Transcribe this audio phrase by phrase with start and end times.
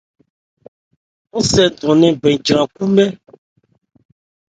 [1.39, 3.07] Ńsɛ ndɔn bɛn jran khúbhɛ́.